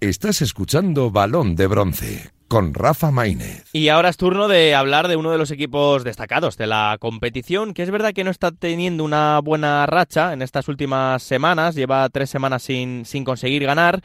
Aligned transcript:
Estás 0.00 0.42
escuchando 0.42 1.10
Balón 1.10 1.56
de 1.56 1.66
Bronce 1.66 2.30
con 2.48 2.74
Rafa 2.74 3.10
Maínez. 3.10 3.64
Y 3.72 3.88
ahora 3.88 4.10
es 4.10 4.18
turno 4.18 4.46
de 4.46 4.74
hablar 4.74 5.08
de 5.08 5.16
uno 5.16 5.30
de 5.30 5.38
los 5.38 5.50
equipos 5.50 6.04
destacados 6.04 6.58
de 6.58 6.66
la 6.66 6.98
competición, 7.00 7.72
que 7.72 7.82
es 7.82 7.90
verdad 7.90 8.12
que 8.12 8.22
no 8.22 8.30
está 8.30 8.52
teniendo 8.52 9.04
una 9.04 9.40
buena 9.40 9.86
racha 9.86 10.34
en 10.34 10.42
estas 10.42 10.68
últimas 10.68 11.22
semanas, 11.22 11.74
lleva 11.74 12.06
tres 12.10 12.28
semanas 12.28 12.62
sin, 12.62 13.06
sin 13.06 13.24
conseguir 13.24 13.64
ganar. 13.64 14.02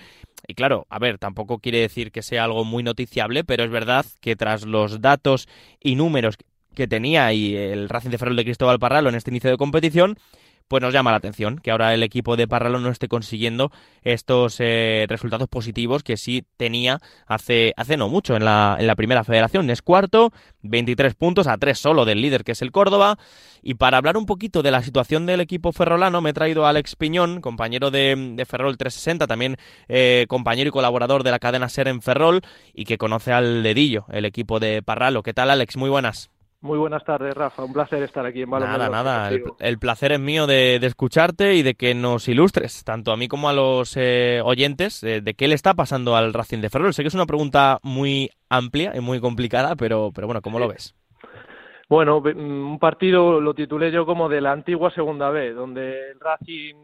Y 0.48 0.54
claro, 0.54 0.88
a 0.90 0.98
ver, 0.98 1.18
tampoco 1.18 1.60
quiere 1.60 1.80
decir 1.80 2.14
que 2.14 2.22
sea 2.22 2.46
algo 2.46 2.64
muy 2.64 2.84
noticiable, 2.84 3.44
pero 3.44 3.66
es 3.66 3.70
verdad 3.70 4.06
que 4.22 4.38
tras 4.38 4.66
los 4.66 5.02
datos 5.02 5.50
y 5.82 5.96
números 5.96 6.38
que 6.74 6.88
tenía 6.88 7.34
y 7.34 7.54
el 7.58 7.90
Racing 7.90 8.12
de 8.12 8.18
Ferrol 8.18 8.38
de 8.38 8.46
Cristóbal 8.46 8.80
Parralo 8.80 9.10
en 9.10 9.16
este 9.16 9.30
inicio 9.30 9.50
de 9.50 9.58
competición, 9.58 10.18
pues 10.72 10.82
nos 10.82 10.94
llama 10.94 11.12
la 11.12 11.18
atención 11.18 11.58
que 11.58 11.70
ahora 11.70 11.94
el 11.94 12.02
equipo 12.02 12.38
de 12.38 12.48
Parralo 12.48 12.80
no 12.80 12.88
esté 12.88 13.10
consiguiendo 13.10 13.74
estos 14.04 14.56
eh, 14.60 15.06
resultados 15.10 15.50
positivos 15.50 16.02
que 16.02 16.16
sí 16.16 16.46
tenía 16.56 17.02
hace, 17.28 17.74
hace 17.76 17.98
no 17.98 18.08
mucho 18.08 18.38
en 18.38 18.46
la, 18.46 18.78
en 18.80 18.88
la 18.88 18.96
primera 18.96 19.26
federación. 19.26 19.70
Es 19.70 19.82
cuarto, 19.82 20.32
23 20.62 21.14
puntos 21.16 21.48
a 21.48 21.58
3 21.58 21.78
solo 21.78 22.06
del 22.06 22.22
líder 22.22 22.46
que 22.46 22.54
es 22.54 22.62
el 22.62 22.72
Córdoba. 22.72 23.18
Y 23.62 23.74
para 23.74 23.98
hablar 23.98 24.16
un 24.16 24.26
poquito 24.26 24.64
de 24.64 24.72
la 24.72 24.82
situación 24.82 25.26
del 25.26 25.42
equipo 25.42 25.74
ferrolano 25.74 26.22
me 26.22 26.30
he 26.30 26.34
traído 26.34 26.66
a 26.66 26.70
Alex 26.70 26.96
Piñón, 26.96 27.42
compañero 27.42 27.92
de, 27.92 28.42
Ferrol 28.48 28.78
360, 28.78 29.28
también 29.28 29.58
eh, 29.90 30.26
compañero 30.30 30.70
y 30.70 30.72
colaborador 30.72 31.24
de 31.24 31.32
la 31.32 31.40
cadena 31.40 31.68
SER 31.68 31.90
en 31.90 32.02
Ferrol 32.02 32.44
y 32.74 32.86
que 32.86 32.98
conoce 32.98 33.34
al 33.34 33.62
dedillo 33.62 34.06
el 34.10 34.24
equipo 34.24 34.62
de 34.62 34.82
Parralo. 34.82 35.22
¿Qué 35.22 35.34
tal 35.34 35.50
Alex? 35.50 35.76
Muy 35.76 35.90
buenas. 35.90 36.32
Muy 36.62 36.78
buenas 36.78 37.04
tardes, 37.04 37.34
Rafa. 37.34 37.64
Un 37.64 37.74
placer 37.74 38.04
estar 38.04 38.24
aquí 38.24 38.44
en 38.44 38.50
Balón 38.52 38.70
Nada, 38.70 38.88
nada. 38.88 39.30
El, 39.60 39.80
placer 39.80 40.12
es 40.12 40.20
mío 40.20 40.46
de, 40.46 40.76
escucharte 40.76 41.56
y 41.56 41.64
de 41.64 41.74
que 41.74 41.96
nos 41.96 42.28
ilustres, 42.28 42.84
tanto 42.84 43.12
a 43.12 43.18
mí 43.18 43.28
como 43.28 43.50
a 43.50 43.54
los 43.54 43.98
eh, 43.98 44.42
oyentes, 44.44 45.02
de 45.02 45.34
qué 45.36 45.48
le 45.48 45.56
está 45.56 45.74
pasando 45.74 46.16
al 46.16 46.34
Racing 46.34 46.60
de 46.60 46.70
Ferrol. 46.70 46.94
Sé 46.94 47.02
que 47.02 47.08
es 47.08 47.16
una 47.16 47.26
pregunta 47.26 47.80
muy 47.82 48.30
amplia 48.48 48.92
y 48.96 49.00
muy 49.00 49.20
complicada, 49.20 49.76
pero, 49.76 50.12
pero 50.14 50.28
bueno, 50.28 50.42
¿cómo 50.44 50.60
lo 50.60 50.68
ves? 50.68 50.96
Bueno, 51.90 52.20
un 52.20 52.78
partido 52.80 53.42
lo 53.42 53.54
titulé 53.54 53.92
yo 53.92 54.06
como 54.06 54.30
de 54.30 54.40
la 54.40 54.52
antigua 54.52 54.92
Segunda 54.92 55.30
B, 55.30 55.54
donde 55.54 56.12
el 56.12 56.20
Racing 56.20 56.76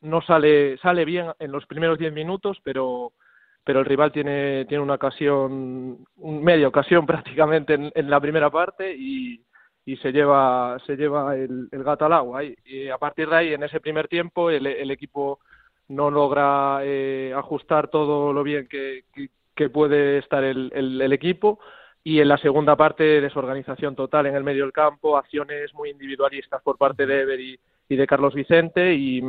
no 0.00 0.22
sale, 0.22 0.78
sale 0.78 1.04
bien 1.04 1.26
en 1.38 1.52
los 1.52 1.66
primeros 1.66 1.98
diez 1.98 2.12
minutos, 2.12 2.56
pero 2.62 3.12
pero 3.68 3.80
el 3.80 3.84
rival 3.84 4.10
tiene, 4.10 4.64
tiene 4.64 4.82
una 4.82 4.94
ocasión, 4.94 5.98
media 6.16 6.68
ocasión 6.68 7.04
prácticamente 7.06 7.74
en, 7.74 8.08
la 8.08 8.18
primera 8.18 8.48
parte 8.48 8.94
y, 8.96 9.44
y, 9.84 9.96
se 9.98 10.10
lleva, 10.10 10.78
se 10.86 10.96
lleva 10.96 11.36
el, 11.36 11.68
gato 11.70 12.06
al 12.06 12.14
agua. 12.14 12.42
Y, 12.42 12.88
a 12.88 12.96
partir 12.96 13.28
de 13.28 13.36
ahí, 13.36 13.52
en 13.52 13.62
ese 13.62 13.78
primer 13.78 14.08
tiempo, 14.08 14.48
el, 14.48 14.66
el 14.66 14.90
equipo 14.90 15.40
no 15.88 16.10
logra 16.10 16.80
eh, 16.82 17.34
ajustar 17.36 17.88
todo 17.88 18.32
lo 18.32 18.42
bien 18.42 18.66
que, 18.68 19.04
que, 19.54 19.68
puede 19.68 20.16
estar 20.16 20.42
el, 20.44 20.72
el, 20.74 21.12
equipo 21.12 21.60
y 22.02 22.20
en 22.20 22.28
la 22.28 22.38
segunda 22.38 22.74
parte 22.74 23.20
desorganización 23.20 23.94
total 23.94 24.24
en 24.24 24.34
el 24.34 24.44
medio 24.44 24.62
del 24.62 24.72
campo, 24.72 25.18
acciones 25.18 25.74
muy 25.74 25.90
individualistas 25.90 26.62
por 26.62 26.78
parte 26.78 27.04
de 27.04 27.20
Ever 27.20 27.38
y, 27.38 27.60
y 27.86 27.96
de 27.96 28.06
Carlos 28.06 28.32
Vicente 28.32 28.94
y 28.94 29.22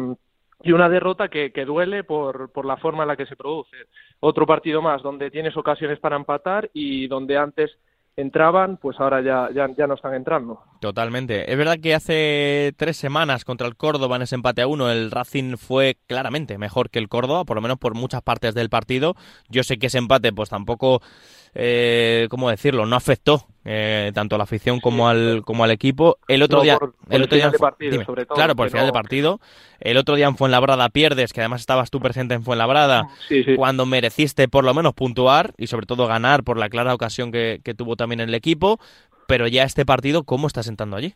y 0.62 0.72
una 0.72 0.90
derrota 0.90 1.30
que, 1.30 1.52
que 1.52 1.66
duele 1.66 2.04
por, 2.04 2.52
por, 2.52 2.66
la 2.66 2.78
forma 2.78 3.04
en 3.04 3.08
la 3.08 3.16
que 3.16 3.26
se 3.26 3.36
produce. 3.36 3.78
Otro 4.20 4.46
partido 4.46 4.82
más 4.82 5.02
donde 5.02 5.32
tienes 5.32 5.56
ocasiones 5.56 6.00
para 6.00 6.18
empatar 6.18 6.70
y 6.74 7.08
donde 7.08 7.38
antes 7.38 7.72
entraban, 8.16 8.78
pues 8.78 9.00
ahora 9.00 9.22
ya, 9.22 9.50
ya, 9.54 9.70
ya 9.76 9.88
no 9.88 9.94
están 9.94 10.14
entrando. 10.14 10.62
Totalmente. 10.80 11.52
Es 11.52 11.58
verdad 11.58 11.78
que 11.82 11.94
hace 11.94 12.74
tres 12.78 12.96
semanas 12.96 13.44
contra 13.44 13.68
el 13.68 13.76
Córdoba 13.76 14.16
en 14.16 14.22
ese 14.22 14.36
empate 14.36 14.62
a 14.62 14.68
uno, 14.68 14.90
el 14.90 15.12
Racing 15.12 15.58
fue 15.58 15.98
claramente 16.08 16.58
mejor 16.58 16.90
que 16.90 17.00
el 17.00 17.10
Córdoba, 17.10 17.44
por 17.44 17.58
lo 17.58 17.62
menos 17.62 17.78
por 17.78 17.96
muchas 17.96 18.22
partes 18.22 18.54
del 18.54 18.70
partido. 18.70 19.16
Yo 19.50 19.64
sé 19.64 19.78
que 19.78 19.88
ese 19.88 19.98
empate, 19.98 20.32
pues 20.32 20.50
tampoco, 20.50 21.02
eh, 21.54 22.28
¿cómo 22.30 22.50
decirlo? 22.50 22.86
No 22.86 22.96
afectó 22.96 23.46
eh, 23.66 24.12
tanto 24.16 24.36
a 24.36 24.38
la 24.38 24.46
afición 24.46 24.80
como 24.80 25.10
al 25.10 25.44
como 25.44 25.66
al 25.66 25.72
equipo. 25.72 26.18
El 26.30 26.44
otro 26.44 26.62
día, 26.62 26.80
el, 27.10 27.24
otro 27.24 27.36
día, 27.36 27.52
partido, 27.52 28.02
sobre 28.06 28.26
todo, 28.26 28.36
claro, 28.36 28.56
por 28.56 28.68
el 28.68 28.72
final 28.72 28.86
del 28.86 28.94
partido. 28.94 29.42
El 29.82 29.98
otro 29.98 30.16
día 30.16 30.28
en 30.28 30.38
Fuenlabrada 30.38 30.90
pierdes, 30.90 31.34
que 31.34 31.42
además 31.42 31.62
estabas 31.62 31.90
tú 31.90 32.00
presente 32.00 32.36
en 32.36 32.44
Fuenlabrada, 32.44 33.10
cuando 33.56 33.86
mereciste 33.86 34.48
por 34.48 34.64
lo 34.64 34.74
menos 34.74 34.94
puntuar 34.94 35.54
y 35.58 35.68
sobre 35.68 35.86
todo 35.86 36.08
ganar 36.08 36.44
por 36.44 36.58
la 36.58 36.70
clara 36.70 36.94
ocasión 36.94 37.32
que, 37.32 37.62
que 37.64 37.74
tuvo 37.74 37.96
también 37.96 38.22
el 38.22 38.34
equipo 38.34 38.80
pero 39.30 39.48
ya 39.48 39.62
este 39.62 39.86
partido, 39.86 40.24
¿cómo 40.24 40.48
está 40.48 40.64
sentando 40.64 40.98
allí? 40.98 41.14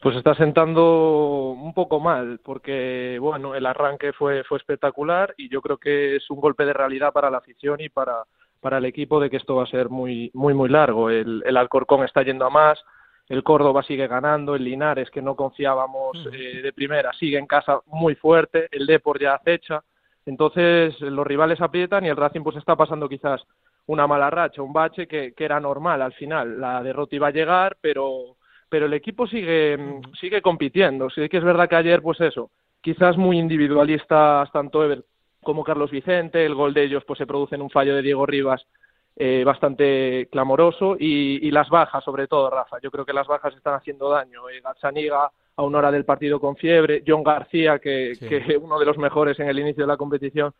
Pues 0.00 0.16
está 0.16 0.34
sentando 0.34 1.50
un 1.50 1.74
poco 1.74 2.00
mal, 2.00 2.40
porque 2.42 3.18
bueno, 3.20 3.54
el 3.54 3.66
arranque 3.66 4.14
fue, 4.14 4.42
fue 4.44 4.56
espectacular 4.56 5.34
y 5.36 5.50
yo 5.50 5.60
creo 5.60 5.76
que 5.76 6.16
es 6.16 6.30
un 6.30 6.40
golpe 6.40 6.64
de 6.64 6.72
realidad 6.72 7.12
para 7.12 7.30
la 7.30 7.38
afición 7.38 7.80
y 7.80 7.90
para, 7.90 8.24
para 8.60 8.78
el 8.78 8.86
equipo 8.86 9.20
de 9.20 9.28
que 9.28 9.36
esto 9.36 9.54
va 9.54 9.64
a 9.64 9.70
ser 9.70 9.90
muy, 9.90 10.30
muy, 10.32 10.54
muy 10.54 10.70
largo. 10.70 11.10
El, 11.10 11.42
el 11.44 11.56
Alcorcón 11.58 12.04
está 12.04 12.22
yendo 12.22 12.46
a 12.46 12.50
más, 12.50 12.82
el 13.28 13.42
Córdoba 13.42 13.82
sigue 13.82 14.06
ganando, 14.06 14.54
el 14.54 14.64
Linares, 14.64 15.10
que 15.10 15.20
no 15.20 15.36
confiábamos 15.36 16.16
eh, 16.32 16.62
de 16.62 16.72
primera, 16.72 17.12
sigue 17.12 17.36
en 17.36 17.46
casa 17.46 17.80
muy 17.84 18.14
fuerte, 18.14 18.68
el 18.70 18.86
Depor 18.86 19.20
ya 19.20 19.34
acecha. 19.34 19.82
Entonces 20.24 20.98
los 21.02 21.26
rivales 21.26 21.60
aprietan 21.60 22.04
y 22.06 22.08
el 22.08 22.16
Racing 22.16 22.42
pues 22.42 22.56
está 22.56 22.76
pasando 22.76 23.08
quizás 23.10 23.42
una 23.86 24.06
mala 24.06 24.30
racha, 24.30 24.62
un 24.62 24.72
bache 24.72 25.06
que, 25.06 25.32
que 25.32 25.44
era 25.44 25.60
normal 25.60 26.02
al 26.02 26.12
final. 26.12 26.60
La 26.60 26.82
derrota 26.82 27.16
iba 27.16 27.28
a 27.28 27.32
llegar, 27.32 27.76
pero, 27.80 28.36
pero 28.68 28.86
el 28.86 28.94
equipo 28.94 29.26
sigue, 29.26 29.78
sigue 30.20 30.42
compitiendo. 30.42 31.08
Sí 31.10 31.28
que 31.28 31.38
es 31.38 31.44
verdad 31.44 31.68
que 31.68 31.76
ayer, 31.76 32.02
pues 32.02 32.20
eso, 32.20 32.50
quizás 32.80 33.16
muy 33.16 33.38
individualistas 33.38 34.50
tanto 34.52 34.84
Ever 34.84 35.04
como 35.42 35.62
Carlos 35.62 35.90
Vicente, 35.90 36.44
el 36.44 36.54
gol 36.56 36.74
de 36.74 36.84
ellos 36.84 37.04
pues 37.06 37.18
se 37.18 37.26
produce 37.26 37.54
en 37.54 37.62
un 37.62 37.70
fallo 37.70 37.94
de 37.94 38.02
Diego 38.02 38.26
Rivas 38.26 38.66
eh, 39.14 39.44
bastante 39.44 40.28
clamoroso 40.30 40.96
y, 40.98 41.46
y, 41.46 41.50
las 41.50 41.68
bajas 41.70 42.04
sobre 42.04 42.26
todo, 42.26 42.50
Rafa. 42.50 42.78
Yo 42.82 42.90
creo 42.90 43.06
que 43.06 43.12
las 43.12 43.26
bajas 43.26 43.54
están 43.54 43.74
haciendo 43.74 44.10
daño. 44.10 44.48
Eh, 44.50 44.60
Gazzaniga 44.60 45.30
a 45.56 45.62
una 45.62 45.78
hora 45.78 45.90
del 45.90 46.04
partido 46.04 46.38
con 46.38 46.56
fiebre, 46.56 47.02
John 47.06 47.22
García, 47.22 47.78
que, 47.78 48.12
que 48.18 48.56
uno 48.60 48.78
de 48.78 48.84
los 48.84 48.98
mejores 48.98 49.38
en 49.40 49.48
el 49.48 49.58
inicio 49.58 49.84
de 49.84 49.88
la 49.88 49.96
competición, 49.96 50.52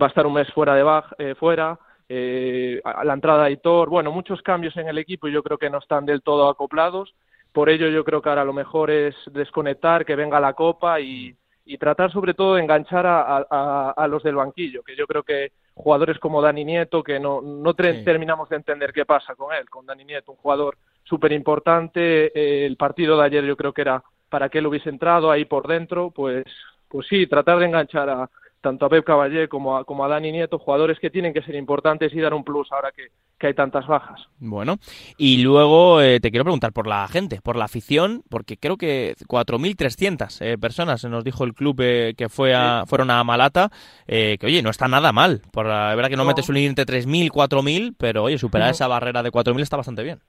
va 0.00 0.06
a 0.06 0.08
estar 0.08 0.26
un 0.26 0.34
mes 0.34 0.52
fuera 0.52 0.74
de 0.74 0.82
baja, 0.82 1.14
eh, 1.18 1.34
fuera 1.34 1.78
eh, 2.14 2.78
a 2.84 3.04
la 3.04 3.14
entrada 3.14 3.44
de 3.44 3.46
Aitor, 3.46 3.88
bueno, 3.88 4.12
muchos 4.12 4.42
cambios 4.42 4.76
en 4.76 4.86
el 4.86 4.98
equipo 4.98 5.28
y 5.28 5.32
yo 5.32 5.42
creo 5.42 5.56
que 5.56 5.70
no 5.70 5.78
están 5.78 6.04
del 6.04 6.20
todo 6.20 6.46
acoplados. 6.50 7.14
Por 7.52 7.70
ello 7.70 7.88
yo 7.88 8.04
creo 8.04 8.20
que 8.20 8.28
ahora 8.28 8.44
lo 8.44 8.52
mejor 8.52 8.90
es 8.90 9.14
desconectar, 9.32 10.04
que 10.04 10.14
venga 10.14 10.38
la 10.38 10.52
copa 10.52 11.00
y, 11.00 11.34
y 11.64 11.78
tratar 11.78 12.12
sobre 12.12 12.34
todo 12.34 12.56
de 12.56 12.62
enganchar 12.62 13.06
a, 13.06 13.46
a, 13.48 13.94
a, 13.96 14.08
los 14.08 14.22
del 14.22 14.34
banquillo, 14.34 14.82
que 14.82 14.94
yo 14.94 15.06
creo 15.06 15.22
que 15.22 15.52
jugadores 15.72 16.18
como 16.18 16.42
Dani 16.42 16.66
Nieto, 16.66 17.02
que 17.02 17.18
no, 17.18 17.40
no 17.40 17.72
terminamos 17.72 18.50
de 18.50 18.56
entender 18.56 18.92
qué 18.92 19.06
pasa 19.06 19.34
con 19.34 19.54
él, 19.54 19.70
con 19.70 19.86
Dani 19.86 20.04
Nieto, 20.04 20.32
un 20.32 20.38
jugador 20.38 20.76
súper 21.04 21.32
importante, 21.32 22.26
eh, 22.38 22.66
el 22.66 22.76
partido 22.76 23.16
de 23.16 23.24
ayer 23.24 23.44
yo 23.44 23.56
creo 23.56 23.72
que 23.72 23.80
era 23.80 24.02
para 24.28 24.50
que 24.50 24.58
él 24.58 24.66
hubiese 24.66 24.90
entrado 24.90 25.30
ahí 25.30 25.46
por 25.46 25.66
dentro, 25.66 26.10
pues, 26.10 26.44
pues 26.88 27.06
sí, 27.08 27.26
tratar 27.26 27.58
de 27.58 27.66
enganchar 27.66 28.10
a, 28.10 28.30
tanto 28.62 28.86
a 28.86 28.88
Pep 28.88 29.04
Caballé 29.04 29.48
como 29.48 29.76
a, 29.76 29.84
como 29.84 30.04
a 30.04 30.08
Dani 30.08 30.32
Nieto, 30.32 30.58
jugadores 30.58 30.98
que 30.98 31.10
tienen 31.10 31.34
que 31.34 31.42
ser 31.42 31.54
importantes 31.56 32.14
y 32.14 32.20
dar 32.20 32.32
un 32.32 32.44
plus 32.44 32.70
ahora 32.72 32.92
que, 32.92 33.08
que 33.38 33.48
hay 33.48 33.54
tantas 33.54 33.86
bajas. 33.86 34.28
Bueno, 34.38 34.78
y 35.18 35.42
luego 35.42 36.00
eh, 36.00 36.20
te 36.20 36.30
quiero 36.30 36.44
preguntar 36.44 36.72
por 36.72 36.86
la 36.86 37.06
gente, 37.08 37.40
por 37.42 37.56
la 37.56 37.64
afición, 37.64 38.22
porque 38.30 38.56
creo 38.56 38.76
que 38.76 39.14
4.300 39.28 40.40
eh, 40.40 40.58
personas 40.58 41.04
nos 41.04 41.24
dijo 41.24 41.44
el 41.44 41.52
club 41.52 41.80
eh, 41.80 42.14
que 42.16 42.28
fue 42.28 42.54
a, 42.54 42.84
fueron 42.86 43.10
a 43.10 43.22
Malata, 43.24 43.70
eh, 44.06 44.38
que 44.38 44.46
oye, 44.46 44.62
no 44.62 44.70
está 44.70 44.86
nada 44.86 45.12
mal. 45.12 45.42
Por 45.52 45.66
la 45.66 45.94
verdad 45.94 46.08
que 46.08 46.16
no, 46.16 46.24
metes 46.24 46.48
un 46.48 46.54
límite 46.54 46.82
entre 46.82 47.00
3.000 47.00 47.30
4.000, 47.30 47.94
pero 47.98 48.22
oye, 48.22 48.38
superar 48.38 48.70
esa 48.70 48.86
barrera 48.86 49.22
de 49.22 49.32
4.000 49.32 49.60
está 49.60 49.76
bastante 49.76 50.04
bien. 50.04 50.20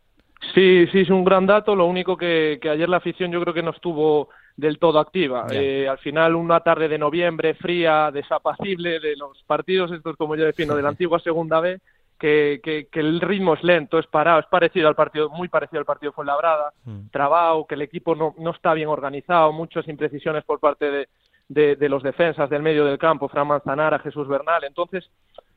Sí, 0.56 0.88
sí, 0.92 1.02
es 1.02 1.10
un 1.10 1.24
gran 1.24 1.46
dato. 1.46 1.76
Lo 1.76 1.86
único 1.86 2.18
que, 2.18 2.60
que 2.62 2.70
ayer 2.70 2.90
la 2.90 2.98
afición 2.98 3.32
yo 3.32 3.40
creo 3.42 3.54
que 3.54 3.64
no 3.64 3.72
estuvo 3.72 4.30
del 4.56 4.80
todo 4.80 5.00
activa. 5.00 5.48
Eh, 5.52 5.88
al 5.88 5.98
final, 5.98 6.36
una 6.36 6.60
tarde 6.60 6.88
de 6.88 6.98
noviembre 6.98 7.54
fría, 7.56 8.12
desapacible 8.12 9.00
de 9.00 9.16
los 9.16 9.42
partidos, 9.44 9.92
estos 9.92 10.16
como 10.16 10.36
yo 10.36 10.46
defino, 10.46 10.76
de 10.76 10.84
la 10.84 10.90
antigua 10.90 11.20
Segunda 11.20 11.60
B, 11.60 11.80
que, 12.20 12.62
que, 12.64 12.88
que, 12.92 13.00
el 13.00 13.20
ritmo 13.20 13.56
es 13.56 13.64
lento, 13.64 14.00
es 14.00 14.08
parado, 14.08 14.40
es 14.40 14.46
parecido 14.46 14.88
al 14.88 14.96
partido, 14.96 15.30
muy 15.30 15.50
parecido 15.50 15.80
al 15.80 15.86
partido 15.86 16.14
Fuenlabrada, 16.14 16.72
mm. 16.86 17.08
trabado, 17.12 17.66
que 17.66 17.76
el 17.76 17.82
equipo 17.82 18.16
no, 18.16 18.36
no 18.38 18.52
está 18.52 18.74
bien 18.74 18.88
organizado, 18.88 19.52
muchas 19.52 19.88
imprecisiones 19.88 20.44
por 20.46 20.60
parte 20.60 20.90
de, 20.90 21.10
de, 21.50 21.76
de, 21.76 21.90
los 21.90 22.04
defensas 22.04 22.50
del 22.50 22.62
medio 22.62 22.86
del 22.86 22.98
campo, 22.98 23.28
Fran 23.28 23.48
Manzanara, 23.48 24.00
Jesús 24.00 24.28
Bernal. 24.28 24.64
Entonces, 24.64 25.10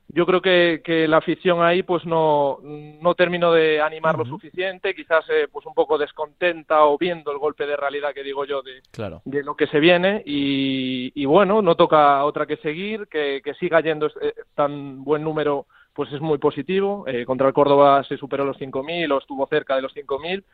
yo 0.09 0.25
creo 0.25 0.41
que, 0.41 0.83
que 0.85 1.09
la 1.09 1.19
afición 1.19 1.63
ahí 1.63 1.83
pues 1.83 2.05
no, 2.07 2.59
no 2.63 3.15
terminó 3.15 3.53
de 3.53 3.81
animar 3.81 4.15
uh 4.15 4.19
-huh. 4.19 4.25
lo 4.25 4.31
suficiente, 4.31 4.95
quizás 4.95 5.25
eh, 5.31 5.49
pues 5.51 5.67
un 5.67 5.75
poco 5.75 5.99
descontenta 5.99 6.85
o 6.85 6.97
viendo 6.97 7.33
el 7.33 7.39
golpe 7.39 7.67
de 7.67 7.77
realidad 7.77 8.15
que 8.15 8.23
digo 8.23 8.45
yo 8.45 8.63
de, 8.63 8.83
claro. 8.93 9.23
de 9.25 9.43
lo 9.43 9.57
que 9.57 9.67
se 9.67 9.81
viene 9.81 10.23
y, 10.25 11.13
y, 11.15 11.25
bueno, 11.25 11.61
no 11.61 11.75
toca 11.75 12.25
otra 12.25 12.47
que 12.47 12.57
seguir, 12.59 13.09
que, 13.09 13.41
que 13.43 13.55
siga 13.55 13.81
yendo 13.81 14.07
eh, 14.07 14.35
tan 14.55 15.03
buen 15.05 15.25
número 15.25 15.67
pues 15.93 16.13
es 16.13 16.21
muy 16.21 16.37
positivo, 16.37 17.05
eh, 17.07 17.25
contra 17.25 17.49
el 17.49 17.55
Córdoba 17.55 18.05
se 18.05 18.19
superó 18.19 18.45
los 18.45 18.59
5.000 18.59 19.11
o 19.13 19.19
estuvo 19.19 19.47
cerca 19.47 19.77
de 19.77 19.83
los 19.83 19.95
5.000 19.95 20.45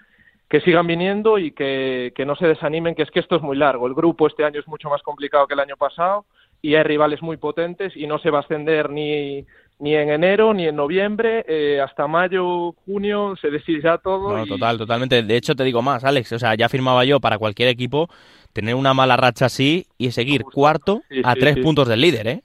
que 0.49 0.61
sigan 0.61 0.87
viniendo 0.87 1.39
y 1.39 1.51
que, 1.51 2.13
que 2.15 2.25
no 2.25 2.37
se 2.37 2.47
desanimen, 2.47 2.95
que 2.95 3.03
es 3.03 3.11
que 3.11 3.21
esto 3.21 3.37
es 3.37 3.43
muy 3.43 3.57
largo. 3.57 3.87
El 3.87 3.95
grupo 3.95 4.27
este 4.27 4.45
año 4.45 4.61
es 4.61 4.69
mucho 4.69 4.89
más 4.89 5.03
complicado 5.03 5.47
que 5.47 5.55
el 5.55 5.61
año 5.61 5.77
pasado 5.77 6.27
y 6.63 6.77
hay 6.77 6.85
rivales 6.85 7.21
muy 7.21 7.37
potentes 7.37 7.93
y 7.97 8.07
no 8.07 8.19
se 8.21 8.31
va 8.31 8.39
a 8.39 8.43
ascender 8.43 8.89
ni 8.89 9.45
ni 9.83 9.97
en 9.97 10.11
enero 10.11 10.55
ni 10.55 10.69
en 10.69 10.77
noviembre, 10.77 11.45
eh, 11.49 11.81
hasta 11.81 12.07
mayo, 12.07 12.73
junio 12.87 13.35
se 13.41 13.51
decide 13.51 13.83
todo. 14.01 14.37
No, 14.37 14.47
total, 14.47 14.79
totalmente. 14.79 15.25
De 15.25 15.37
hecho, 15.37 15.57
te 15.57 15.65
digo 15.65 15.83
más, 15.83 16.05
Alex, 16.05 16.31
o 16.33 16.39
sea, 16.39 16.55
ya 16.55 16.69
firmaba 16.69 17.05
yo 17.05 17.19
para 17.19 17.37
cualquier 17.37 17.69
equipo 17.69 18.09
tener 18.53 18.77
una 18.77 18.95
mala 18.95 19.17
racha 19.17 19.47
así 19.47 19.87
y 19.99 20.13
seguir 20.13 20.45
cuarto 20.45 21.03
a 21.25 21.35
tres 21.35 21.59
puntos 21.59 21.89
del 21.89 22.01
líder, 22.01 22.29
¿eh? 22.29 22.43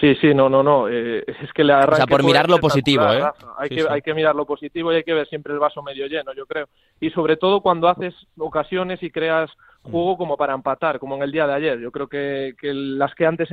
Sí, 0.00 0.16
sí, 0.16 0.34
no, 0.34 0.48
no, 0.48 0.64
no. 0.64 0.88
Eh, 0.88 1.22
es 1.26 1.52
que 1.52 1.62
le 1.62 1.72
O 1.72 1.94
sea, 1.94 2.06
por 2.06 2.24
mirar 2.24 2.50
lo 2.50 2.58
positivo, 2.58 3.04
¿eh? 3.12 3.22
Hay, 3.58 3.68
que, 3.68 3.86
hay 3.88 4.02
que 4.02 4.14
mirar 4.14 4.34
lo 4.34 4.44
positivo 4.44 4.92
y 4.92 4.96
hay 4.96 5.04
que 5.04 5.14
ver 5.14 5.28
siempre 5.28 5.52
el 5.52 5.60
vaso 5.60 5.82
medio 5.84 6.08
lleno, 6.08 6.34
yo 6.34 6.46
creo. 6.46 6.66
Y 7.00 7.10
sobre 7.10 7.36
todo 7.36 7.60
cuando 7.60 7.86
haces 7.88 8.12
ocasiones 8.36 9.00
y 9.04 9.10
creas 9.10 9.48
juego 9.82 10.16
como 10.16 10.36
para 10.36 10.54
empatar, 10.54 10.98
como 10.98 11.16
en 11.16 11.22
el 11.22 11.32
día 11.32 11.46
de 11.46 11.54
ayer. 11.54 11.80
Yo 11.80 11.90
creo 11.90 12.08
que, 12.08 12.54
que 12.58 12.72
las 12.72 13.14
que 13.14 13.26
antes 13.26 13.48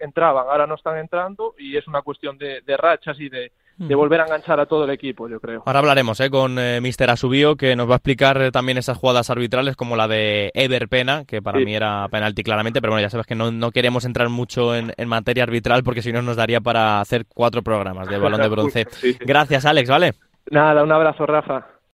entraban 0.00 0.46
ahora 0.48 0.66
no 0.66 0.74
están 0.74 0.98
entrando 0.98 1.54
y 1.58 1.76
es 1.76 1.86
una 1.86 2.02
cuestión 2.02 2.38
de, 2.38 2.62
rachas 2.76 3.18
y 3.20 3.28
de, 3.28 3.52
volver 3.94 4.20
a 4.20 4.24
enganchar 4.24 4.60
a 4.60 4.66
todo 4.66 4.84
el 4.84 4.90
equipo, 4.90 5.28
yo 5.28 5.40
creo. 5.40 5.62
Ahora 5.66 5.80
hablaremos 5.80 6.18
¿eh? 6.20 6.30
con 6.30 6.58
eh, 6.58 6.80
Mister 6.80 7.10
Asubio, 7.10 7.56
que 7.56 7.76
nos 7.76 7.88
va 7.88 7.94
a 7.94 7.96
explicar 7.96 8.40
eh, 8.40 8.50
también 8.50 8.78
esas 8.78 8.96
jugadas 8.96 9.30
arbitrales, 9.30 9.76
como 9.76 9.96
la 9.96 10.08
de 10.08 10.50
Ever 10.54 10.88
Pena, 10.88 11.24
que 11.26 11.42
para 11.42 11.58
mí 11.58 11.74
era 11.74 12.08
penalti 12.08 12.42
claramente, 12.42 12.80
pero 12.80 12.92
bueno, 12.92 13.02
ya 13.02 13.10
sabes 13.10 13.26
que 13.26 13.34
no, 13.34 13.50
no 13.50 13.70
queremos 13.70 14.04
entrar 14.04 14.28
mucho 14.28 14.74
en, 14.74 14.92
en, 14.96 15.08
materia 15.08 15.44
arbitral 15.44 15.84
porque 15.84 16.02
si 16.02 16.12
no 16.12 16.22
nos 16.22 16.36
daría 16.36 16.60
para 16.60 17.00
hacer 17.00 17.26
cuatro 17.26 17.62
programas 17.62 18.08
de 18.08 18.18
balón 18.18 18.40
de 18.40 18.48
bronce. 18.48 18.86
Gracias, 19.20 19.66
Alex, 19.66 19.90
¿vale? 19.90 20.12
Nada, 20.50 20.82
un 20.82 20.92
abrazo, 20.92 21.26
Rafa. 21.26 21.73